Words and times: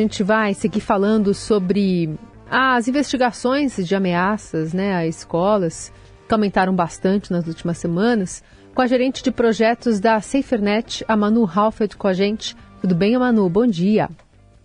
gente 0.00 0.22
vai 0.22 0.52
seguir 0.52 0.80
falando 0.80 1.32
sobre 1.32 2.18
as 2.50 2.86
investigações 2.86 3.76
de 3.76 3.94
ameaças 3.94 4.72
né, 4.72 4.94
a 4.94 5.06
escolas, 5.06 5.90
que 6.28 6.34
aumentaram 6.34 6.74
bastante 6.74 7.32
nas 7.32 7.46
últimas 7.46 7.78
semanas, 7.78 8.42
com 8.74 8.82
a 8.82 8.86
gerente 8.86 9.22
de 9.22 9.30
projetos 9.30 9.98
da 9.98 10.20
SaferNet, 10.20 11.02
a 11.08 11.16
Manu 11.16 11.46
Halfeld, 11.46 11.96
com 11.96 12.06
a 12.06 12.12
gente. 12.12 12.54
Tudo 12.80 12.94
bem, 12.94 13.18
Manu? 13.18 13.48
Bom 13.48 13.66
dia. 13.66 14.10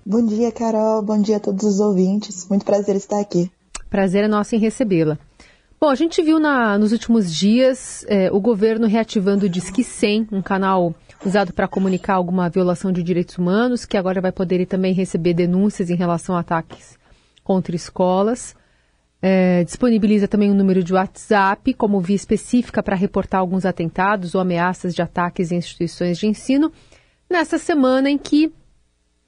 Bom 0.05 0.25
dia, 0.25 0.51
Carol. 0.51 1.01
Bom 1.01 1.21
dia 1.21 1.37
a 1.37 1.39
todos 1.39 1.63
os 1.63 1.79
ouvintes. 1.79 2.47
Muito 2.49 2.65
prazer 2.65 2.97
estar 2.97 3.21
aqui. 3.21 3.49
Prazer 3.89 4.25
é 4.25 4.27
nosso 4.27 4.55
em 4.55 4.59
recebê-la. 4.59 5.17
Bom, 5.79 5.89
a 5.89 5.95
gente 5.95 6.21
viu 6.21 6.39
na, 6.39 6.77
nos 6.77 6.91
últimos 6.91 7.33
dias 7.33 8.05
é, 8.07 8.29
o 8.31 8.39
governo 8.41 8.85
reativando 8.85 9.45
o 9.45 9.49
Disque 9.49 9.83
100, 9.83 10.27
um 10.31 10.41
canal 10.41 10.93
usado 11.25 11.53
para 11.53 11.67
comunicar 11.67 12.15
alguma 12.15 12.49
violação 12.49 12.91
de 12.91 13.03
direitos 13.03 13.37
humanos, 13.37 13.85
que 13.85 13.97
agora 13.97 14.21
vai 14.21 14.31
poder 14.31 14.65
também 14.65 14.93
receber 14.93 15.33
denúncias 15.33 15.89
em 15.89 15.95
relação 15.95 16.35
a 16.35 16.39
ataques 16.39 16.97
contra 17.43 17.75
escolas. 17.75 18.55
É, 19.21 19.63
disponibiliza 19.63 20.27
também 20.27 20.49
um 20.49 20.55
número 20.55 20.83
de 20.83 20.93
WhatsApp 20.93 21.75
como 21.75 22.01
via 22.01 22.15
específica 22.15 22.81
para 22.81 22.95
reportar 22.95 23.39
alguns 23.39 23.65
atentados 23.65 24.33
ou 24.33 24.41
ameaças 24.41 24.95
de 24.95 25.01
ataques 25.01 25.51
em 25.51 25.57
instituições 25.57 26.17
de 26.17 26.25
ensino. 26.25 26.71
Nessa 27.29 27.59
semana 27.59 28.09
em 28.09 28.17
que 28.17 28.51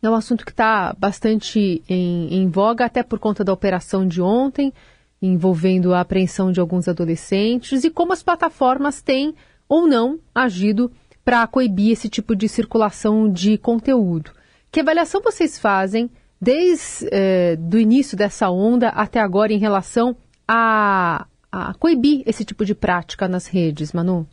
é 0.02 0.10
um 0.10 0.16
assunto 0.16 0.44
que 0.44 0.52
está 0.52 0.94
bastante 0.98 1.82
em, 1.88 2.34
em 2.34 2.50
voga, 2.50 2.86
até 2.86 3.04
por 3.04 3.20
conta 3.20 3.44
da 3.44 3.54
operação 3.54 4.06
de 4.06 4.22
ontem, 4.22 4.74
envolvendo 5.22 5.94
a 5.94 6.02
apreensão 6.02 6.52
de 6.52 6.60
alguns 6.60 6.88
adolescentes 6.88 7.84
e 7.84 7.90
como 7.90 8.12
as 8.12 8.24
plataformas 8.24 9.02
têm 9.02 9.34
ou 9.70 9.88
não 9.88 10.20
agido 10.36 10.92
para 11.24 11.48
coibir 11.48 11.92
esse 11.92 12.10
tipo 12.10 12.36
de 12.36 12.48
circulação 12.50 13.32
de 13.32 13.58
conteúdo. 13.58 14.32
Que 14.72 14.80
avaliação 14.80 15.22
vocês 15.22 15.58
fazem 15.58 16.10
desde 16.42 17.08
eh, 17.12 17.56
do 17.56 17.80
início 17.80 18.18
dessa 18.18 18.50
onda 18.50 18.90
até 18.90 19.20
agora 19.20 19.54
em 19.54 19.60
relação 19.60 20.16
a, 20.48 21.26
a 21.52 21.74
coibir 21.76 22.24
esse 22.26 22.44
tipo 22.44 22.66
de 22.66 22.76
prática 22.76 23.28
nas 23.28 23.48
redes, 23.48 23.94
Manu? 23.94 24.28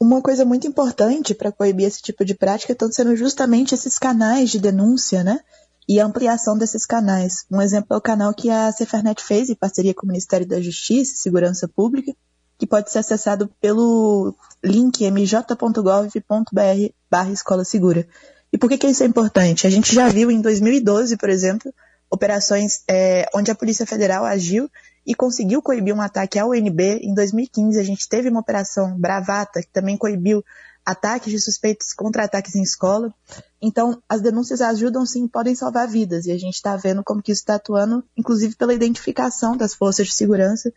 Uma 0.00 0.22
coisa 0.22 0.44
muito 0.44 0.66
importante 0.66 1.34
para 1.34 1.52
coibir 1.52 1.86
esse 1.86 2.02
tipo 2.02 2.24
de 2.24 2.34
prática 2.34 2.72
estão 2.72 2.90
sendo 2.90 3.14
justamente 3.14 3.74
esses 3.74 3.98
canais 3.98 4.50
de 4.50 4.58
denúncia, 4.58 5.22
né? 5.22 5.40
E 5.86 6.00
a 6.00 6.06
ampliação 6.06 6.56
desses 6.56 6.86
canais. 6.86 7.44
Um 7.50 7.60
exemplo 7.60 7.94
é 7.94 7.96
o 7.96 8.00
canal 8.00 8.32
que 8.32 8.48
a 8.48 8.72
Cefernet 8.72 9.22
fez 9.22 9.50
em 9.50 9.54
parceria 9.54 9.92
com 9.92 10.06
o 10.06 10.08
Ministério 10.08 10.46
da 10.46 10.60
Justiça 10.60 11.12
e 11.12 11.18
Segurança 11.18 11.68
Pública, 11.68 12.12
que 12.60 12.66
pode 12.66 12.92
ser 12.92 12.98
acessado 12.98 13.50
pelo 13.58 14.34
link 14.62 15.02
mj.gov.br 15.02 16.92
barra 17.10 17.32
escola 17.32 17.64
segura. 17.64 18.06
E 18.52 18.58
por 18.58 18.68
que, 18.68 18.76
que 18.76 18.86
isso 18.86 19.02
é 19.02 19.06
importante? 19.06 19.66
A 19.66 19.70
gente 19.70 19.94
já 19.94 20.08
viu 20.08 20.30
em 20.30 20.42
2012, 20.42 21.16
por 21.16 21.30
exemplo, 21.30 21.72
operações 22.10 22.82
é, 22.86 23.26
onde 23.34 23.50
a 23.50 23.54
Polícia 23.54 23.86
Federal 23.86 24.26
agiu 24.26 24.68
e 25.06 25.14
conseguiu 25.14 25.62
coibir 25.62 25.94
um 25.94 26.02
ataque 26.02 26.38
ao 26.38 26.50
UNB. 26.50 27.00
Em 27.00 27.14
2015, 27.14 27.80
a 27.80 27.82
gente 27.82 28.06
teve 28.06 28.28
uma 28.28 28.40
operação 28.40 28.94
Bravata, 28.98 29.62
que 29.62 29.72
também 29.72 29.96
coibiu 29.96 30.44
ataques 30.84 31.32
de 31.32 31.40
suspeitos 31.40 31.94
contra 31.94 32.24
ataques 32.24 32.54
em 32.54 32.62
escola. 32.62 33.14
Então, 33.62 34.02
as 34.06 34.20
denúncias 34.20 34.60
ajudam 34.60 35.06
sim, 35.06 35.26
podem 35.26 35.54
salvar 35.54 35.88
vidas. 35.88 36.26
E 36.26 36.32
a 36.32 36.38
gente 36.38 36.56
está 36.56 36.76
vendo 36.76 37.02
como 37.02 37.22
que 37.22 37.32
isso 37.32 37.40
está 37.40 37.54
atuando, 37.54 38.04
inclusive 38.14 38.54
pela 38.54 38.74
identificação 38.74 39.56
das 39.56 39.74
forças 39.74 40.08
de 40.08 40.14
segurança 40.14 40.70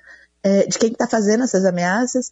é, 0.44 0.68
de 0.68 0.78
quem 0.78 0.92
está 0.92 1.08
fazendo 1.08 1.44
essas 1.44 1.66
ameaças. 1.66 2.32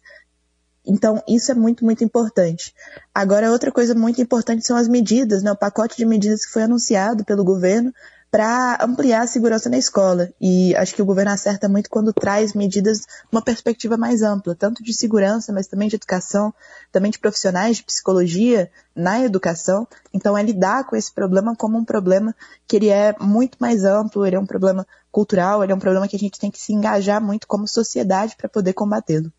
Então, 0.84 1.22
isso 1.28 1.50
é 1.50 1.54
muito, 1.54 1.84
muito 1.84 2.04
importante. 2.04 2.74
Agora, 3.14 3.50
outra 3.50 3.70
coisa 3.70 3.94
muito 3.94 4.20
importante 4.20 4.66
são 4.66 4.76
as 4.76 4.88
medidas, 4.88 5.42
né? 5.42 5.52
o 5.52 5.56
pacote 5.56 5.96
de 5.96 6.04
medidas 6.04 6.44
que 6.44 6.52
foi 6.52 6.62
anunciado 6.62 7.24
pelo 7.24 7.44
governo 7.44 7.92
para 8.32 8.78
ampliar 8.80 9.20
a 9.20 9.26
segurança 9.26 9.68
na 9.68 9.76
escola. 9.76 10.32
E 10.40 10.74
acho 10.76 10.94
que 10.94 11.02
o 11.02 11.04
governo 11.04 11.30
acerta 11.30 11.68
muito 11.68 11.90
quando 11.90 12.14
traz 12.14 12.54
medidas 12.54 13.02
uma 13.30 13.42
perspectiva 13.42 13.98
mais 13.98 14.22
ampla, 14.22 14.54
tanto 14.54 14.82
de 14.82 14.94
segurança, 14.94 15.52
mas 15.52 15.66
também 15.66 15.86
de 15.86 15.96
educação, 15.96 16.52
também 16.90 17.10
de 17.10 17.18
profissionais 17.18 17.76
de 17.76 17.84
psicologia 17.84 18.70
na 18.96 19.20
educação. 19.20 19.86
Então 20.14 20.36
é 20.36 20.42
lidar 20.42 20.84
com 20.84 20.96
esse 20.96 21.12
problema 21.12 21.54
como 21.54 21.76
um 21.76 21.84
problema 21.84 22.34
que 22.66 22.76
ele 22.76 22.88
é 22.88 23.14
muito 23.20 23.58
mais 23.60 23.84
amplo, 23.84 24.24
ele 24.24 24.36
é 24.36 24.40
um 24.40 24.46
problema 24.46 24.86
cultural, 25.12 25.62
ele 25.62 25.70
é 25.70 25.74
um 25.74 25.78
problema 25.78 26.08
que 26.08 26.16
a 26.16 26.18
gente 26.18 26.40
tem 26.40 26.50
que 26.50 26.58
se 26.58 26.72
engajar 26.72 27.22
muito 27.22 27.46
como 27.46 27.68
sociedade 27.68 28.34
para 28.34 28.48
poder 28.48 28.72
combatê-lo. 28.72 29.30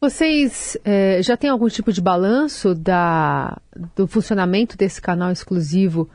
Vocês 0.00 0.76
é, 0.84 1.22
já 1.22 1.36
têm 1.36 1.50
algum 1.50 1.68
tipo 1.68 1.92
de 1.92 2.00
balanço 2.00 2.74
da, 2.74 3.60
do 3.96 4.06
funcionamento 4.06 4.76
desse 4.76 5.00
canal 5.00 5.32
exclusivo 5.32 6.08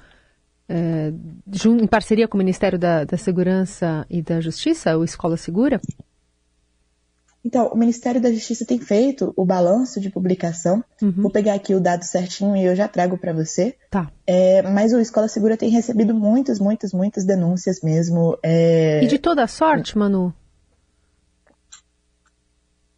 é, 0.70 1.12
em 1.66 1.88
parceria 1.88 2.28
com 2.28 2.38
o 2.38 2.40
Ministério 2.40 2.80
da, 2.80 3.04
da, 3.04 3.18
Segurança 3.18 4.06
e 4.10 4.22
da 4.22 4.40
Justiça, 4.40 4.98
o 4.98 5.04
Escola 5.04 5.36
Segura? 5.36 5.82
Então, 7.46 7.68
o 7.68 7.78
Ministério 7.78 8.22
da 8.22 8.32
Justiça 8.32 8.66
tem 8.66 8.80
feito 8.80 9.34
o 9.36 9.46
balanço 9.46 10.00
de 10.00 10.10
publicação. 10.10 10.84
Uhum. 11.02 11.12
Vou 11.18 11.32
pegar 11.32 11.56
aqui 11.56 11.76
o 11.76 11.80
dado 11.80 12.04
certinho 12.04 12.56
e 12.56 12.64
eu 12.64 12.76
já 12.76 12.88
trago 12.88 13.18
para 13.18 13.34
você. 13.34 13.76
Tá. 13.92 14.10
É, 14.26 14.62
mas 14.62 14.94
o 14.94 15.00
Escola 15.00 15.28
Segura 15.28 15.58
tem 15.58 15.70
recebido 15.70 16.14
muitas, 16.14 16.58
muitas, 16.60 16.94
muitas 16.94 17.26
denúncias 17.26 17.82
mesmo. 17.82 18.38
É... 18.42 19.04
E 19.04 19.08
de 19.08 19.20
toda 19.20 19.46
sorte, 19.46 19.98
Manu? 19.98 20.34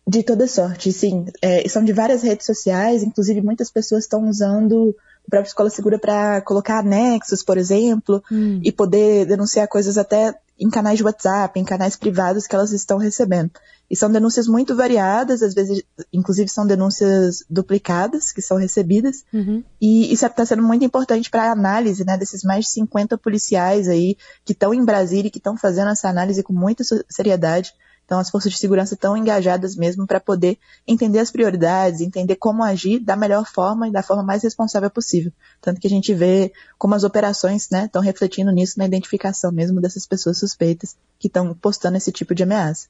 De 0.08 0.22
toda 0.22 0.48
sorte, 0.48 0.94
sim. 0.94 1.26
É, 1.42 1.68
são 1.68 1.84
de 1.84 1.92
várias 1.92 2.22
redes 2.22 2.46
sociais, 2.46 3.02
inclusive 3.02 3.42
muitas 3.42 3.72
pessoas 3.72 4.04
estão 4.04 4.30
usando 4.30 4.96
o 5.26 5.30
próprio 5.30 5.50
Escola 5.50 5.72
Segura 5.72 5.98
para 5.98 6.40
colocar 6.42 6.78
anexos, 6.78 7.42
por 7.42 7.58
exemplo, 7.58 8.24
hum. 8.32 8.60
e 8.64 8.72
poder 8.72 9.26
denunciar 9.26 9.68
coisas 9.68 9.98
até 9.98 10.36
em 10.60 10.70
canais 10.70 10.98
de 10.98 11.04
WhatsApp, 11.04 11.60
em 11.60 11.66
canais 11.66 11.96
privados 11.96 12.48
que 12.48 12.56
elas 12.56 12.72
estão 12.72 12.98
recebendo. 12.98 13.52
E 13.90 13.96
são 13.96 14.12
denúncias 14.12 14.48
muito 14.48 14.76
variadas, 14.76 15.44
às 15.44 15.54
vezes, 15.54 15.84
inclusive, 16.12 16.50
são 16.50 16.66
denúncias 16.66 17.44
duplicadas 17.50 18.32
que 18.32 18.42
são 18.42 18.58
recebidas. 18.58 19.24
Uhum. 19.32 19.64
E 19.80 20.12
isso 20.12 20.26
está 20.26 20.46
sendo 20.46 20.64
muito 20.64 20.84
importante 20.84 21.30
para 21.30 21.44
a 21.44 21.52
análise 21.52 22.04
né, 22.04 22.18
desses 22.18 22.44
mais 22.44 22.66
de 22.66 22.72
50 22.72 23.18
policiais 23.18 23.88
aí 23.88 24.18
que 24.44 24.54
estão 24.54 24.74
em 24.74 24.84
Brasília 24.84 25.28
e 25.28 25.32
que 25.32 25.38
estão 25.38 25.56
fazendo 25.56 25.92
essa 25.92 26.10
análise 26.10 26.42
com 26.42 26.54
muita 26.54 26.84
seriedade 27.10 27.74
então, 28.06 28.20
as 28.20 28.30
forças 28.30 28.54
de 28.54 28.60
segurança 28.60 28.94
estão 28.94 29.18
engajadas 29.18 29.76
mesmo 29.76 30.06
para 30.06 30.20
poder 30.20 30.60
entender 30.88 31.18
as 31.18 31.32
prioridades, 31.32 32.02
entender 32.02 32.36
como 32.36 32.64
agir 32.64 33.00
da 33.00 33.16
melhor 33.16 33.46
forma 33.48 33.88
e 33.88 33.92
da 33.92 34.04
forma 34.04 34.22
mais 34.22 34.44
responsável 34.44 34.92
possível. 34.92 35.32
Tanto 35.60 35.82
que 35.82 35.88
a 35.88 35.90
gente 35.90 36.14
vê 36.14 36.54
como 36.78 36.94
as 36.94 37.04
operações 37.04 37.68
né, 37.72 37.86
estão 37.86 38.04
refletindo 38.04 38.52
nisso 38.52 38.78
na 38.78 38.86
identificação 38.86 39.52
mesmo 39.52 39.82
dessas 39.82 40.06
pessoas 40.06 40.38
suspeitas 40.38 40.96
que 41.18 41.28
estão 41.28 41.52
postando 41.56 41.98
esse 41.98 42.12
tipo 42.12 42.36
de 42.36 42.44
ameaça. 42.44 42.88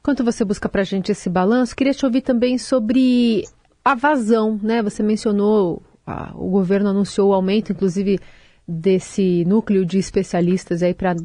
Enquanto 0.00 0.24
você 0.24 0.44
busca 0.44 0.68
para 0.68 0.82
a 0.82 0.84
gente 0.84 1.10
esse 1.10 1.28
balanço, 1.28 1.74
queria 1.74 1.92
te 1.92 2.06
ouvir 2.06 2.22
também 2.22 2.56
sobre 2.58 3.44
a 3.84 3.96
vazão, 3.96 4.58
né? 4.62 4.80
Você 4.82 5.02
mencionou, 5.02 5.82
a, 6.06 6.32
o 6.36 6.48
governo 6.48 6.90
anunciou 6.90 7.30
o 7.30 7.34
aumento, 7.34 7.72
inclusive, 7.72 8.20
desse 8.66 9.44
núcleo 9.44 9.84
de 9.84 9.98
especialistas 9.98 10.80
aí 10.80 10.94
para 10.94 11.16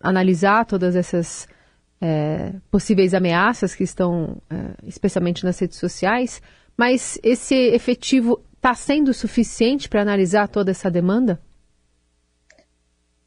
analisar 0.00 0.64
todas 0.64 0.94
essas 0.94 1.48
é, 2.00 2.54
possíveis 2.70 3.14
ameaças 3.14 3.74
que 3.74 3.84
estão, 3.84 4.40
é, 4.48 4.74
especialmente 4.86 5.44
nas 5.44 5.58
redes 5.58 5.78
sociais, 5.78 6.40
mas 6.76 7.18
esse 7.22 7.54
efetivo 7.54 8.40
está 8.56 8.74
sendo 8.74 9.12
suficiente 9.12 9.88
para 9.88 10.02
analisar 10.02 10.48
toda 10.48 10.70
essa 10.70 10.90
demanda? 10.90 11.40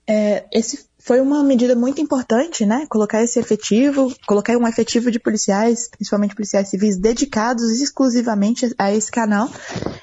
É, 0.08 0.46
esse 0.52 0.86
foi 1.03 1.19
uma 1.19 1.44
medida 1.44 1.75
muito 1.75 2.00
importante, 2.00 2.66
né? 2.66 2.86
Colocar 2.90 3.22
esse 3.22 3.38
efetivo, 3.38 4.14
colocar 4.25 4.56
um 4.58 4.66
efetivo 4.66 5.12
de 5.12 5.19
policiais, 5.19 5.90
principalmente 5.90 6.34
policiais 6.34 6.69
civis, 6.69 6.97
dedicados 6.97 7.81
exclusivamente 7.81 8.74
a 8.78 8.90
esse 8.94 9.12
canal. 9.12 9.50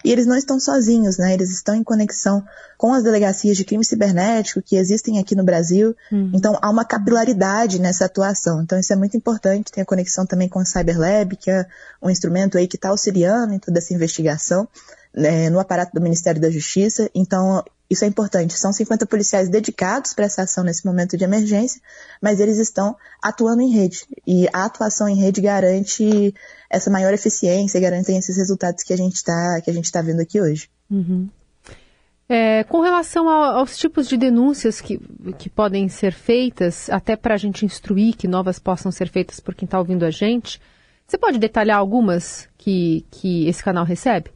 E 0.05 0.13
eles 0.13 0.27
não 0.27 0.37
estão 0.37 0.61
sozinhos, 0.61 1.17
né? 1.17 1.33
Eles 1.33 1.51
estão 1.53 1.75
em 1.75 1.83
conexão 1.83 2.45
com 2.77 2.93
as 2.93 3.03
delegacias 3.03 3.57
de 3.57 3.65
crime 3.65 3.83
cibernético 3.83 4.61
que 4.61 4.77
existem 4.77 5.19
aqui 5.19 5.35
no 5.35 5.43
Brasil. 5.43 5.97
Hum. 6.13 6.33
Então 6.35 6.59
há 6.61 6.69
uma 6.69 6.85
capilaridade 6.85 7.81
nessa 7.81 8.05
atuação. 8.05 8.61
Então 8.61 8.79
isso 8.79 8.93
é 8.93 8.97
muito 8.97 9.17
importante. 9.17 9.73
Tem 9.73 9.81
a 9.81 9.87
conexão 9.87 10.27
também 10.27 10.51
com 10.51 10.61
o 10.61 10.67
Cyberlab, 10.67 11.35
que 11.37 11.51
é 11.51 11.67
um 12.03 12.11
instrumento 12.11 12.59
aí 12.59 12.69
que 12.69 12.77
está 12.77 12.91
auxiliando 12.91 13.55
em 13.55 13.59
toda 13.59 13.79
essa 13.79 13.95
investigação. 13.95 14.69
Né, 15.13 15.51
no 15.51 15.59
aparato 15.59 15.93
do 15.93 16.01
Ministério 16.01 16.41
da 16.41 16.51
Justiça. 16.51 17.11
Então, 17.13 17.65
isso 17.91 18.05
é 18.05 18.09
importante. 18.09 18.57
São 18.57 18.73
50 18.73 19.05
policiais 19.05 19.49
dedicados 19.49 20.15
para 20.15 20.25
essa 20.25 20.43
ação 20.43 20.63
nesse 20.63 20.87
momento 20.87 21.17
de 21.17 21.25
emergência, 21.25 21.83
mas 22.23 22.39
eles 22.39 22.57
estão 22.59 22.97
atuando 23.21 23.63
em 23.63 23.73
rede. 23.73 24.07
E 24.25 24.49
a 24.53 24.65
atuação 24.65 25.09
em 25.09 25.17
rede 25.17 25.41
garante 25.41 26.33
essa 26.71 26.89
maior 26.89 27.13
eficiência, 27.13 27.81
garante 27.81 28.13
esses 28.13 28.37
resultados 28.37 28.85
que 28.85 28.93
a 28.93 28.97
gente 28.97 29.17
está 29.17 29.61
está 29.67 30.01
vendo 30.01 30.21
aqui 30.21 30.41
hoje. 30.41 30.71
Uhum. 30.89 31.29
É, 32.29 32.63
com 32.63 32.81
relação 32.81 33.29
aos 33.29 33.77
tipos 33.77 34.07
de 34.07 34.17
denúncias 34.17 34.81
que, 34.81 35.01
que 35.37 35.51
podem 35.51 35.89
ser 35.89 36.13
feitas, 36.13 36.89
até 36.89 37.17
para 37.17 37.35
a 37.35 37.37
gente 37.37 37.67
instruir 37.67 38.15
que 38.17 38.29
novas 38.29 38.61
possam 38.61 38.93
ser 38.93 39.09
feitas 39.09 39.41
por 39.41 39.53
quem 39.53 39.67
está 39.67 39.81
ouvindo 39.81 40.05
a 40.05 40.11
gente, 40.11 40.61
você 41.05 41.19
pode 41.19 41.41
detalhar 41.41 41.77
algumas 41.77 42.49
que, 42.57 43.05
que 43.11 43.49
esse 43.49 43.65
canal 43.65 43.85
recebe? 43.85 44.31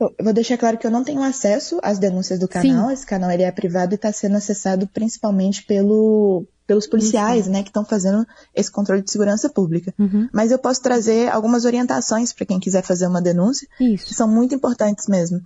Eu 0.00 0.24
vou 0.24 0.32
deixar 0.32 0.56
claro 0.56 0.78
que 0.78 0.86
eu 0.86 0.90
não 0.90 1.04
tenho 1.04 1.22
acesso 1.22 1.78
às 1.82 1.98
denúncias 1.98 2.38
do 2.38 2.48
canal. 2.48 2.88
Sim. 2.88 2.94
Esse 2.94 3.04
canal 3.04 3.30
ele 3.30 3.42
é 3.42 3.52
privado 3.52 3.92
e 3.92 3.96
está 3.96 4.10
sendo 4.10 4.36
acessado 4.36 4.86
principalmente 4.86 5.62
pelo, 5.64 6.46
pelos 6.66 6.86
policiais, 6.86 7.42
Isso. 7.42 7.50
né, 7.50 7.62
que 7.62 7.68
estão 7.68 7.84
fazendo 7.84 8.24
esse 8.54 8.70
controle 8.70 9.02
de 9.02 9.10
segurança 9.10 9.50
pública. 9.50 9.92
Uhum. 9.98 10.28
Mas 10.32 10.50
eu 10.50 10.58
posso 10.58 10.80
trazer 10.80 11.28
algumas 11.28 11.64
orientações 11.64 12.32
para 12.32 12.46
quem 12.46 12.58
quiser 12.58 12.82
fazer 12.82 13.08
uma 13.08 13.20
denúncia, 13.20 13.68
Isso. 13.80 14.06
que 14.06 14.14
são 14.14 14.26
muito 14.26 14.54
importantes 14.54 15.06
mesmo. 15.06 15.40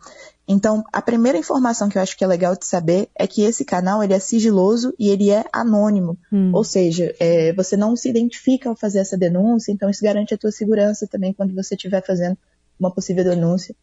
Então, 0.46 0.84
a 0.92 1.02
primeira 1.02 1.38
informação 1.38 1.88
que 1.88 1.98
eu 1.98 2.02
acho 2.02 2.16
que 2.16 2.22
é 2.22 2.26
legal 2.26 2.54
de 2.54 2.66
saber 2.66 3.08
é 3.16 3.26
que 3.26 3.42
esse 3.42 3.64
canal 3.64 4.04
ele 4.04 4.12
é 4.12 4.18
sigiloso 4.18 4.94
e 4.98 5.08
ele 5.08 5.30
é 5.30 5.44
anônimo. 5.52 6.16
Hum. 6.30 6.50
Ou 6.54 6.62
seja, 6.62 7.12
é, 7.18 7.52
você 7.54 7.76
não 7.76 7.96
se 7.96 8.08
identifica 8.08 8.68
ao 8.68 8.76
fazer 8.76 8.98
essa 8.98 9.16
denúncia, 9.16 9.72
então 9.72 9.90
isso 9.90 10.04
garante 10.04 10.34
a 10.34 10.38
tua 10.38 10.52
segurança 10.52 11.08
também 11.08 11.32
quando 11.32 11.54
você 11.54 11.74
estiver 11.74 12.04
fazendo 12.06 12.36
uma 12.78 12.90
possível 12.90 13.24
denúncia 13.24 13.74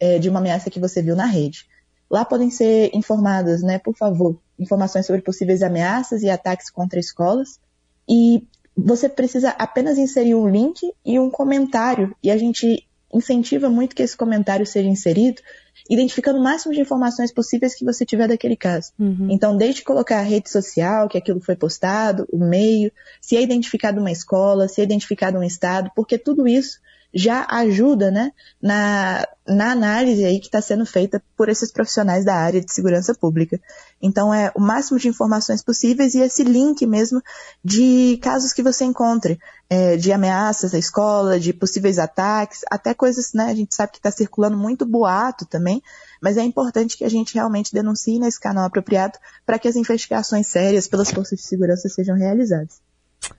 é, 0.00 0.18
de 0.18 0.28
uma 0.28 0.40
ameaça 0.40 0.70
que 0.70 0.80
você 0.80 1.02
viu 1.02 1.14
na 1.14 1.26
rede. 1.26 1.66
Lá 2.10 2.24
podem 2.24 2.50
ser 2.50 2.90
informadas, 2.92 3.62
né, 3.62 3.78
por 3.78 3.94
favor, 3.94 4.36
informações 4.58 5.06
sobre 5.06 5.22
possíveis 5.22 5.62
ameaças 5.62 6.22
e 6.22 6.30
ataques 6.30 6.68
contra 6.70 6.98
escolas. 6.98 7.60
E 8.08 8.42
você 8.76 9.08
precisa 9.08 9.50
apenas 9.50 9.98
inserir 9.98 10.34
um 10.34 10.48
link 10.48 10.80
e 11.04 11.20
um 11.20 11.30
comentário. 11.30 12.14
E 12.22 12.30
a 12.30 12.36
gente 12.36 12.84
incentiva 13.12 13.68
muito 13.68 13.94
que 13.94 14.02
esse 14.02 14.16
comentário 14.16 14.64
seja 14.64 14.88
inserido, 14.88 15.42
identificando 15.88 16.38
o 16.38 16.42
máximo 16.42 16.72
de 16.72 16.80
informações 16.80 17.32
possíveis 17.32 17.74
que 17.74 17.84
você 17.84 18.04
tiver 18.04 18.28
daquele 18.28 18.56
caso. 18.56 18.92
Uhum. 18.98 19.28
Então, 19.30 19.56
desde 19.56 19.82
colocar 19.82 20.18
a 20.18 20.22
rede 20.22 20.48
social, 20.48 21.08
que 21.08 21.18
aquilo 21.18 21.40
foi 21.40 21.56
postado, 21.56 22.26
o 22.32 22.38
meio, 22.38 22.92
se 23.20 23.36
é 23.36 23.42
identificado 23.42 24.00
uma 24.00 24.12
escola, 24.12 24.68
se 24.68 24.80
é 24.80 24.84
identificado 24.84 25.38
um 25.38 25.42
estado, 25.42 25.90
porque 25.94 26.16
tudo 26.16 26.46
isso 26.46 26.78
já 27.12 27.46
ajuda 27.50 28.10
né, 28.10 28.32
na, 28.62 29.26
na 29.46 29.72
análise 29.72 30.24
aí 30.24 30.38
que 30.38 30.46
está 30.46 30.60
sendo 30.60 30.86
feita 30.86 31.22
por 31.36 31.48
esses 31.48 31.72
profissionais 31.72 32.24
da 32.24 32.34
área 32.34 32.60
de 32.60 32.72
segurança 32.72 33.14
pública. 33.14 33.60
Então, 34.00 34.32
é 34.32 34.52
o 34.54 34.60
máximo 34.60 34.98
de 34.98 35.08
informações 35.08 35.62
possíveis 35.62 36.14
e 36.14 36.20
esse 36.20 36.44
link 36.44 36.86
mesmo 36.86 37.20
de 37.64 38.18
casos 38.22 38.52
que 38.52 38.62
você 38.62 38.84
encontre, 38.84 39.38
é, 39.68 39.96
de 39.96 40.12
ameaças 40.12 40.72
à 40.72 40.78
escola, 40.78 41.38
de 41.38 41.52
possíveis 41.52 41.98
ataques, 41.98 42.60
até 42.70 42.94
coisas, 42.94 43.32
né, 43.32 43.44
a 43.44 43.54
gente 43.54 43.74
sabe 43.74 43.92
que 43.92 43.98
está 43.98 44.10
circulando 44.10 44.56
muito 44.56 44.86
boato 44.86 45.44
também, 45.46 45.82
mas 46.20 46.36
é 46.36 46.42
importante 46.42 46.96
que 46.96 47.04
a 47.04 47.10
gente 47.10 47.34
realmente 47.34 47.72
denuncie 47.72 48.18
nesse 48.18 48.38
canal 48.38 48.64
apropriado 48.64 49.18
para 49.44 49.58
que 49.58 49.68
as 49.68 49.76
investigações 49.76 50.46
sérias 50.46 50.86
pelas 50.86 51.10
forças 51.10 51.38
de 51.38 51.44
segurança 51.44 51.88
sejam 51.88 52.16
realizadas. 52.16 52.80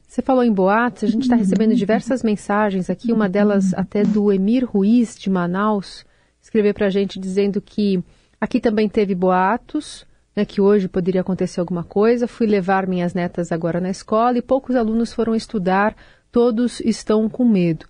Você 0.07 0.21
falou 0.21 0.43
em 0.43 0.51
boatos, 0.51 1.03
a 1.03 1.07
gente 1.07 1.23
está 1.23 1.35
recebendo 1.35 1.73
diversas 1.75 2.21
mensagens 2.21 2.89
aqui, 2.89 3.13
uma 3.13 3.29
delas 3.29 3.73
até 3.73 4.03
do 4.03 4.31
Emir 4.31 4.65
Ruiz, 4.65 5.17
de 5.17 5.29
Manaus, 5.29 6.05
escreveu 6.41 6.73
para 6.73 6.87
a 6.87 6.89
gente 6.89 7.19
dizendo 7.19 7.61
que 7.61 8.03
aqui 8.39 8.59
também 8.59 8.89
teve 8.89 9.15
boatos, 9.15 10.05
né, 10.35 10.43
que 10.45 10.59
hoje 10.59 10.87
poderia 10.87 11.21
acontecer 11.21 11.59
alguma 11.59 11.83
coisa. 11.83 12.27
Fui 12.27 12.47
levar 12.47 12.87
minhas 12.87 13.13
netas 13.13 13.51
agora 13.51 13.79
na 13.79 13.89
escola 13.89 14.37
e 14.37 14.41
poucos 14.41 14.75
alunos 14.75 15.13
foram 15.13 15.35
estudar, 15.35 15.95
todos 16.31 16.79
estão 16.81 17.29
com 17.29 17.45
medo. 17.45 17.85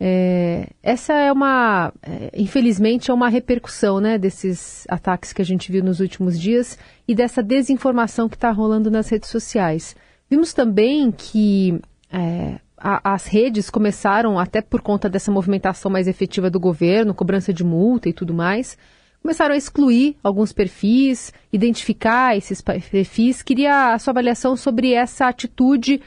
É, 0.00 0.68
essa 0.82 1.14
é 1.14 1.30
uma, 1.30 1.92
é, 2.02 2.30
infelizmente, 2.34 3.10
é 3.10 3.14
uma 3.14 3.28
repercussão 3.28 4.00
né, 4.00 4.18
desses 4.18 4.84
ataques 4.88 5.32
que 5.32 5.40
a 5.40 5.44
gente 5.44 5.70
viu 5.70 5.84
nos 5.84 6.00
últimos 6.00 6.38
dias 6.38 6.76
e 7.06 7.14
dessa 7.14 7.42
desinformação 7.42 8.28
que 8.28 8.36
está 8.36 8.50
rolando 8.50 8.90
nas 8.90 9.08
redes 9.08 9.30
sociais. 9.30 9.94
Vimos 10.34 10.52
também 10.52 11.12
que 11.12 11.80
é, 12.12 12.58
a, 12.76 13.14
as 13.14 13.24
redes 13.24 13.70
começaram, 13.70 14.36
até 14.36 14.60
por 14.60 14.82
conta 14.82 15.08
dessa 15.08 15.30
movimentação 15.30 15.88
mais 15.88 16.08
efetiva 16.08 16.50
do 16.50 16.58
governo, 16.58 17.14
cobrança 17.14 17.52
de 17.52 17.62
multa 17.62 18.08
e 18.08 18.12
tudo 18.12 18.34
mais, 18.34 18.76
começaram 19.22 19.54
a 19.54 19.56
excluir 19.56 20.16
alguns 20.24 20.52
perfis, 20.52 21.32
identificar 21.52 22.36
esses 22.36 22.60
perfis. 22.60 23.42
Queria 23.42 23.94
a 23.94 23.98
sua 24.00 24.10
avaliação 24.10 24.56
sobre 24.56 24.92
essa 24.92 25.28
atitude, 25.28 26.02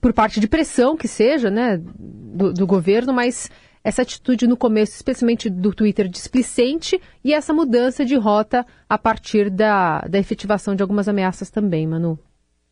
por 0.00 0.12
parte 0.12 0.38
de 0.38 0.46
pressão 0.46 0.96
que 0.96 1.08
seja, 1.08 1.50
né, 1.50 1.82
do, 1.98 2.52
do 2.52 2.64
governo, 2.64 3.12
mas 3.12 3.50
essa 3.82 4.02
atitude 4.02 4.46
no 4.46 4.56
começo, 4.56 4.94
especialmente 4.94 5.50
do 5.50 5.74
Twitter 5.74 6.06
displicente, 6.06 7.00
e 7.24 7.34
essa 7.34 7.52
mudança 7.52 8.04
de 8.04 8.14
rota 8.14 8.64
a 8.88 8.96
partir 8.96 9.50
da, 9.50 10.02
da 10.02 10.16
efetivação 10.16 10.76
de 10.76 10.82
algumas 10.84 11.08
ameaças 11.08 11.50
também, 11.50 11.88
Manu. 11.88 12.16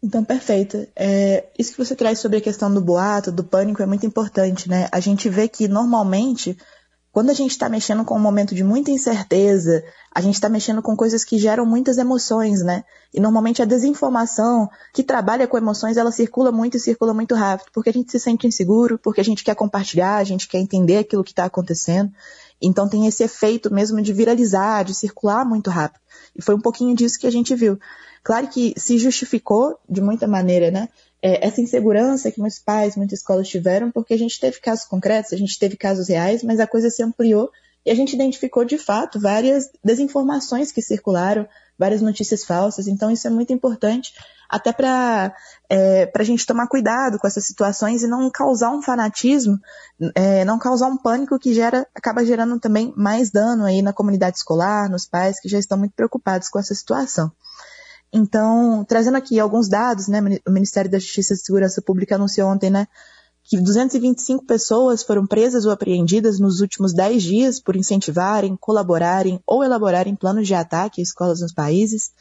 Então, 0.04 0.22
perfeito. 0.22 0.86
É, 0.94 1.46
isso 1.58 1.72
que 1.72 1.78
você 1.82 1.96
traz 1.96 2.18
sobre 2.18 2.36
a 2.36 2.40
questão 2.42 2.72
do 2.72 2.78
boato, 2.78 3.32
do 3.32 3.42
pânico, 3.42 3.82
é 3.82 3.86
muito 3.86 4.04
importante, 4.04 4.68
né? 4.68 4.86
A 4.92 5.00
gente 5.00 5.30
vê 5.30 5.48
que 5.48 5.66
normalmente, 5.66 6.58
quando 7.10 7.30
a 7.30 7.32
gente 7.32 7.52
está 7.52 7.70
mexendo 7.70 8.04
com 8.04 8.14
um 8.14 8.20
momento 8.20 8.54
de 8.54 8.62
muita 8.62 8.90
incerteza, 8.90 9.82
a 10.14 10.20
gente 10.20 10.34
está 10.34 10.50
mexendo 10.50 10.82
com 10.82 10.94
coisas 10.94 11.24
que 11.24 11.38
geram 11.38 11.64
muitas 11.64 11.96
emoções, 11.96 12.62
né? 12.62 12.84
E 13.14 13.18
normalmente 13.18 13.62
a 13.62 13.64
desinformação 13.64 14.68
que 14.92 15.02
trabalha 15.02 15.48
com 15.48 15.56
emoções, 15.56 15.96
ela 15.96 16.12
circula 16.12 16.52
muito 16.52 16.76
e 16.76 16.80
circula 16.80 17.14
muito 17.14 17.34
rápido, 17.34 17.70
porque 17.72 17.88
a 17.88 17.92
gente 17.92 18.12
se 18.12 18.20
sente 18.20 18.46
inseguro, 18.46 18.98
porque 18.98 19.22
a 19.22 19.24
gente 19.24 19.42
quer 19.42 19.54
compartilhar, 19.54 20.16
a 20.16 20.24
gente 20.24 20.46
quer 20.46 20.58
entender 20.58 20.98
aquilo 20.98 21.24
que 21.24 21.32
está 21.32 21.46
acontecendo. 21.46 22.12
Então 22.60 22.86
tem 22.86 23.06
esse 23.06 23.22
efeito 23.22 23.72
mesmo 23.72 24.02
de 24.02 24.12
viralizar, 24.12 24.84
de 24.84 24.94
circular 24.94 25.46
muito 25.46 25.70
rápido. 25.70 26.02
E 26.36 26.42
foi 26.42 26.54
um 26.54 26.60
pouquinho 26.60 26.94
disso 26.94 27.18
que 27.18 27.26
a 27.26 27.32
gente 27.32 27.54
viu. 27.54 27.78
Claro 28.25 28.49
que 28.49 28.73
se 28.79 28.97
justificou 28.97 29.79
de 29.88 30.00
muita 30.00 30.26
maneira, 30.26 30.71
né? 30.71 30.88
É, 31.23 31.47
essa 31.47 31.61
insegurança 31.61 32.31
que 32.31 32.41
muitos 32.41 32.59
pais, 32.59 32.97
muitas 32.97 33.19
escolas 33.19 33.47
tiveram, 33.49 33.91
porque 33.91 34.15
a 34.15 34.19
gente 34.19 34.41
teve 34.41 34.59
casos 34.61 34.87
concretos, 34.87 35.35
a 35.35 35.37
gente 35.37 35.59
teve 35.59 35.76
casos 35.76 36.09
reais, 36.09 36.43
mas 36.43 36.59
a 36.59 36.67
coisa 36.67 36.88
se 36.88 37.03
ampliou 37.03 37.50
e 37.85 37.91
a 37.91 37.94
gente 37.94 38.15
identificou 38.15 38.65
de 38.65 38.79
fato 38.79 39.21
várias 39.21 39.69
desinformações 39.85 40.73
que 40.73 40.81
circularam, 40.81 41.47
várias 41.79 42.00
notícias 42.00 42.44
falsas. 42.44 42.88
Então 42.88 43.11
isso 43.11 43.26
é 43.26 43.31
muito 43.31 43.53
importante, 43.53 44.15
até 44.49 44.73
para 44.73 45.35
é, 45.69 46.11
a 46.15 46.23
gente 46.23 46.47
tomar 46.47 46.67
cuidado 46.67 47.19
com 47.19 47.26
essas 47.26 47.44
situações 47.44 48.03
e 48.03 48.06
não 48.06 48.31
causar 48.31 48.71
um 48.71 48.81
fanatismo, 48.81 49.59
é, 50.15 50.47
não 50.47 50.59
causar 50.59 50.87
um 50.87 50.97
pânico 50.97 51.38
que 51.38 51.53
gera, 51.53 51.87
acaba 51.94 52.25
gerando 52.25 52.59
também 52.59 52.94
mais 52.97 53.31
dano 53.31 53.65
aí 53.65 53.82
na 53.82 53.93
comunidade 53.93 54.38
escolar, 54.38 54.88
nos 54.88 55.06
pais 55.06 55.38
que 55.38 55.49
já 55.49 55.59
estão 55.59 55.76
muito 55.76 55.93
preocupados 55.94 56.49
com 56.49 56.59
essa 56.59 56.75
situação. 56.75 57.31
Então, 58.16 58.84
trazendo 58.84 59.16
aqui 59.16 59.40
alguns 59.40 59.69
dados, 59.69 60.06
né, 60.06 60.20
o 60.46 60.50
Ministério 60.52 60.88
da 60.88 61.00
Justiça 61.00 61.34
e 61.34 61.37
Segurança 61.37 61.82
Pública 61.82 62.14
anunciou 62.14 62.49
ontem, 62.49 62.70
né, 62.70 62.87
que 63.43 63.61
225 63.61 64.46
pessoas 64.46 65.02
foram 65.02 65.26
presas 65.26 65.66
ou 65.66 65.72
apreendidas 65.72 66.38
nos 66.38 66.61
últimos 66.61 66.94
10 66.94 67.22
dias 67.25 67.61
por 67.61 67.75
incentivarem, 67.75 68.56
colaborarem 68.56 69.40
ou 69.44 69.64
elaborarem 69.64 70.14
planos 70.14 70.46
de 70.46 70.55
ataque 70.55 71.00
a 71.00 71.02
escolas 71.02 71.40
nos 71.40 71.52
países. 71.52 72.12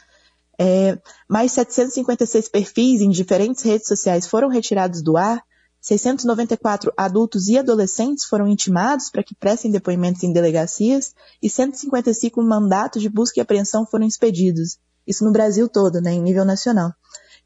É, 0.60 0.98
mais 1.30 1.52
756 1.52 2.50
perfis 2.50 3.00
em 3.00 3.12
diferentes 3.12 3.64
redes 3.64 3.88
sociais 3.88 4.26
foram 4.26 4.50
retirados 4.50 5.04
do 5.04 5.16
ar. 5.16 5.44
694 5.80 6.92
adultos 6.98 7.48
e 7.50 7.58
adolescentes 7.58 8.26
foram 8.26 8.48
intimados 8.48 9.12
para 9.12 9.22
que 9.22 9.36
prestem 9.36 9.70
depoimentos 9.70 10.24
em 10.24 10.34
delegacias 10.34 11.14
e 11.40 11.48
155 11.48 12.42
mandatos 12.42 13.00
de 13.00 13.10
busca 13.10 13.40
e 13.40 13.42
apreensão 13.42 13.86
foram 13.86 14.08
expedidos. 14.08 14.80
Isso 15.08 15.24
no 15.24 15.32
Brasil 15.32 15.68
todo, 15.68 16.02
né, 16.02 16.14
em 16.14 16.22
nível 16.22 16.46
nacional. 16.46 16.94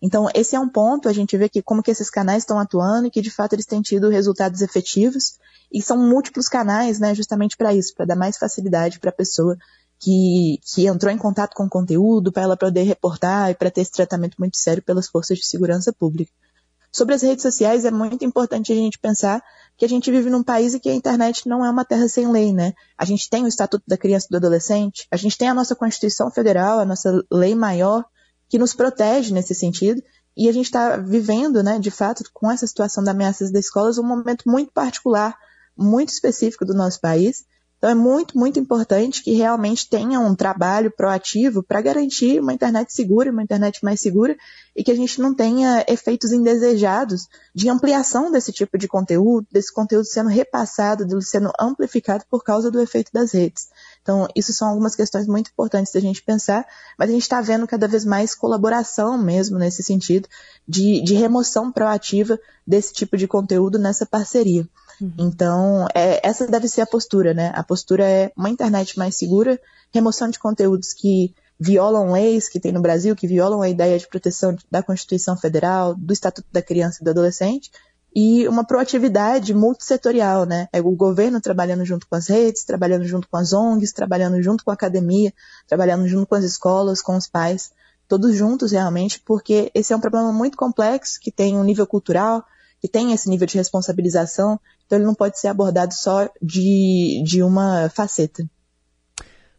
Então, 0.02 0.28
esse 0.34 0.56
é 0.56 0.60
um 0.60 0.70
ponto, 0.70 1.10
a 1.10 1.14
gente 1.14 1.36
vê 1.38 1.50
que 1.50 1.62
como 1.62 1.82
que 1.82 1.90
esses 1.90 2.10
canais 2.10 2.44
estão 2.44 2.60
atuando 2.60 3.08
e 3.08 3.12
que 3.12 3.22
de 3.22 3.32
fato 3.32 3.54
eles 3.54 3.66
têm 3.66 3.82
tido 3.82 4.10
resultados 4.10 4.62
efetivos 4.62 5.40
e 5.72 5.82
são 5.82 5.98
múltiplos 5.98 6.48
canais, 6.48 7.00
né, 7.00 7.16
justamente 7.16 7.58
para 7.58 7.74
isso, 7.74 7.94
para 7.96 8.06
dar 8.06 8.16
mais 8.16 8.38
facilidade 8.38 9.00
para 9.00 9.10
a 9.10 9.14
pessoa 9.14 9.58
que, 10.00 10.60
que 10.64 10.86
entrou 10.86 11.12
em 11.12 11.18
contato 11.18 11.56
com 11.56 11.66
o 11.66 11.70
conteúdo, 11.70 12.32
para 12.32 12.44
ela 12.44 12.58
poder 12.58 12.84
reportar 12.84 13.50
e 13.50 13.56
para 13.56 13.72
ter 13.72 13.82
esse 13.82 13.92
tratamento 13.92 14.36
muito 14.38 14.58
sério 14.58 14.84
pelas 14.84 15.08
forças 15.08 15.38
de 15.38 15.46
segurança 15.46 15.92
pública. 15.92 16.32
Sobre 16.98 17.14
as 17.14 17.22
redes 17.22 17.44
sociais, 17.44 17.86
é 17.86 17.92
muito 17.92 18.26
importante 18.26 18.74
a 18.74 18.76
gente 18.76 18.98
pensar 18.98 19.44
que 19.78 19.86
a 19.86 19.88
gente 19.88 20.10
vive 20.10 20.32
num 20.32 20.42
país 20.42 20.74
em 20.74 20.80
que 20.80 20.90
a 20.90 20.96
internet 20.96 21.48
não 21.48 21.64
é 21.64 21.70
uma 21.70 21.86
terra 21.86 22.08
sem 22.08 22.28
lei, 22.32 22.52
né? 22.52 22.74
A 22.98 23.06
gente 23.06 23.30
tem 23.30 23.44
o 23.44 23.48
Estatuto 23.48 23.84
da 23.88 23.96
Criança 23.96 24.26
e 24.28 24.32
do 24.32 24.38
Adolescente, 24.38 25.06
a 25.12 25.16
gente 25.16 25.38
tem 25.38 25.48
a 25.48 25.54
nossa 25.54 25.76
Constituição 25.76 26.32
Federal, 26.32 26.80
a 26.80 26.86
nossa 26.86 27.24
lei 27.32 27.54
maior, 27.54 28.04
que 28.50 28.58
nos 28.58 28.74
protege 28.74 29.32
nesse 29.32 29.54
sentido, 29.54 30.02
e 30.36 30.50
a 30.50 30.52
gente 30.52 30.66
está 30.66 30.98
vivendo, 30.98 31.62
né, 31.62 31.78
de 31.78 31.92
fato, 31.92 32.24
com 32.34 32.50
essa 32.50 32.66
situação 32.66 33.04
da 33.04 33.12
ameaças 33.12 33.52
das 33.52 33.66
escolas, 33.66 34.00
um 34.00 34.04
momento 34.04 34.50
muito 34.50 34.72
particular, 34.72 35.38
muito 35.78 36.10
específico 36.10 36.66
do 36.66 36.74
nosso 36.74 37.00
país, 37.00 37.46
então 37.78 37.92
é 37.92 37.96
muito, 37.96 38.38
muito 38.38 38.60
importante 38.60 39.24
que 39.24 39.34
realmente 39.34 39.88
tenha 39.88 40.20
um 40.20 40.34
trabalho 40.34 40.92
proativo 40.92 41.62
para 41.62 41.80
garantir 41.80 42.40
uma 42.40 42.52
internet 42.52 42.92
segura, 42.92 43.32
uma 43.32 43.44
internet 43.44 43.84
mais 43.84 44.02
segura 44.02 44.36
e 44.76 44.84
que 44.84 44.92
a 44.92 44.96
gente 44.96 45.22
não 45.22 45.34
tenha 45.34 45.86
efeitos 45.88 46.32
indesejados 46.32 47.28
de 47.54 47.70
ampliação 47.70 48.32
desse 48.32 48.52
tipo 48.52 48.80
de 48.80 48.88
conteúdo, 48.88 49.46
desse 49.52 49.72
conteúdo 49.72 50.06
sendo 50.06 50.30
repassado, 50.30 51.06
sendo 51.22 51.52
amplificado 51.60 52.24
por 52.30 52.44
causa 52.44 52.72
do 52.72 52.82
efeito 52.82 53.12
das 53.14 53.32
redes. 53.32 53.68
Então, 54.02 54.28
isso 54.36 54.54
são 54.54 54.70
algumas 54.70 54.96
questões 54.96 55.28
muito 55.28 55.52
importantes 55.52 55.94
da 55.94 56.00
gente 56.00 56.24
pensar, 56.24 56.66
mas 56.98 57.10
a 57.10 57.14
gente 57.14 57.24
está 57.24 57.42
vendo 57.42 57.68
cada 57.68 57.88
vez 57.88 58.04
mais 58.04 58.34
colaboração 58.34 59.18
mesmo 59.20 59.60
nesse 59.60 59.84
sentido, 59.84 60.28
de, 60.68 61.04
de 61.04 61.14
remoção 61.14 61.72
proativa 61.72 62.40
desse 62.66 62.92
tipo 62.92 63.18
de 63.18 63.28
conteúdo 63.28 63.78
nessa 63.78 64.06
parceria. 64.06 64.68
Uhum. 65.00 65.14
Então, 65.18 65.88
é, 65.94 66.28
essa 66.28 66.48
deve 66.48 66.68
ser 66.68 66.82
a 66.82 66.88
postura, 66.88 67.34
né? 67.34 67.52
A 67.56 67.64
postura 67.64 68.06
é 68.06 68.32
uma 68.36 68.50
internet 68.50 68.98
mais 68.98 69.16
segura, 69.16 69.60
remoção 69.94 70.30
de 70.30 70.40
conteúdos 70.40 70.94
que 70.94 71.34
violam 71.60 72.12
leis 72.12 72.50
que 72.50 72.60
tem 72.60 72.72
no 72.72 72.82
Brasil, 72.82 73.16
que 73.16 73.28
violam 73.28 73.62
a 73.62 73.70
ideia 73.70 73.98
de 73.98 74.08
proteção 74.08 74.56
da 74.70 74.84
Constituição 74.84 75.36
Federal, 75.36 75.96
do 75.96 76.14
Estatuto 76.14 76.48
da 76.52 76.62
Criança 76.62 77.00
e 77.02 77.04
do 77.04 77.10
Adolescente, 77.10 77.72
e 78.16 78.48
uma 78.48 78.64
proatividade 78.64 79.54
multissetorial, 79.54 80.46
né? 80.46 80.68
É 80.74 80.80
o 80.80 80.92
governo 80.92 81.40
trabalhando 81.40 81.86
junto 81.86 82.08
com 82.08 82.16
as 82.16 82.28
redes, 82.28 82.64
trabalhando 82.64 83.06
junto 83.06 83.28
com 83.28 83.38
as 83.38 83.54
ONGs, 83.54 83.94
trabalhando 83.94 84.42
junto 84.42 84.64
com 84.64 84.72
a 84.72 84.74
academia, 84.74 85.34
trabalhando 85.68 86.08
junto 86.08 86.26
com 86.26 86.36
as 86.36 86.44
escolas, 86.44 87.02
com 87.02 87.16
os 87.16 87.28
pais, 87.28 87.72
todos 88.08 88.36
juntos 88.36 88.72
realmente, 88.72 89.22
porque 89.24 89.70
esse 89.74 89.94
é 89.94 89.96
um 89.96 90.00
problema 90.00 90.32
muito 90.32 90.58
complexo, 90.58 91.20
que 91.20 91.32
tem 91.32 91.58
um 91.58 91.64
nível 91.64 91.86
cultural, 91.86 92.44
que 92.80 92.88
tem 92.88 93.12
esse 93.12 93.30
nível 93.30 93.46
de 93.46 93.58
responsabilização, 93.58 94.60
então 94.88 94.98
ele 94.98 95.06
não 95.06 95.14
pode 95.14 95.38
ser 95.38 95.50
abordado 95.50 95.94
só 95.94 96.30
de, 96.42 97.22
de 97.24 97.44
uma 97.44 97.90
faceta. 97.90 98.44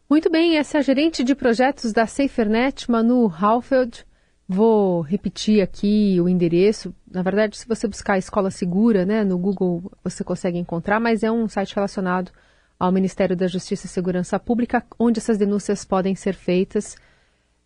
Muito 0.09 0.29
bem, 0.29 0.57
essa 0.57 0.77
é 0.77 0.79
a 0.79 0.81
gerente 0.81 1.23
de 1.23 1.35
projetos 1.35 1.93
da 1.93 2.07
SaferNet, 2.07 2.89
Manu 2.89 3.31
Halfeld. 3.31 4.03
Vou 4.47 5.01
repetir 5.01 5.61
aqui 5.61 6.19
o 6.19 6.27
endereço. 6.27 6.93
Na 7.09 7.21
verdade, 7.21 7.55
se 7.55 7.67
você 7.67 7.87
buscar 7.87 8.17
Escola 8.17 8.49
Segura, 8.49 9.05
né, 9.05 9.23
no 9.23 9.37
Google 9.37 9.91
você 10.03 10.23
consegue 10.23 10.57
encontrar, 10.57 10.99
mas 10.99 11.21
é 11.21 11.31
um 11.31 11.47
site 11.47 11.75
relacionado 11.75 12.31
ao 12.79 12.91
Ministério 12.91 13.35
da 13.35 13.45
Justiça 13.45 13.85
e 13.85 13.89
Segurança 13.89 14.39
Pública, 14.39 14.83
onde 14.97 15.19
essas 15.19 15.37
denúncias 15.37 15.85
podem 15.85 16.15
ser 16.15 16.33
feitas. 16.33 16.97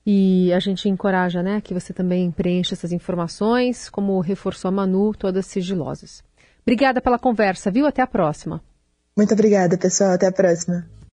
E 0.06 0.52
a 0.52 0.60
gente 0.60 0.90
encoraja, 0.90 1.42
né, 1.42 1.62
que 1.62 1.74
você 1.74 1.94
também 1.94 2.30
preencha 2.30 2.74
essas 2.74 2.92
informações, 2.92 3.90
como 3.90 4.20
reforçou 4.20 4.68
a 4.68 4.72
Manu, 4.72 5.14
todas 5.14 5.46
sigilosas. 5.46 6.22
Obrigada 6.64 7.02
pela 7.02 7.20
conversa, 7.20 7.70
viu? 7.70 7.86
Até 7.86 8.02
a 8.02 8.08
próxima. 8.08 8.62
Muito 9.16 9.34
obrigada, 9.34 9.78
pessoal. 9.78 10.12
Até 10.14 10.28
a 10.28 10.32
próxima. 10.32 10.88